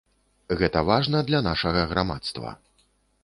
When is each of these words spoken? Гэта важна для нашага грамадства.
Гэта 0.61 0.81
важна 0.87 1.21
для 1.27 1.43
нашага 1.49 1.83
грамадства. 1.91 2.57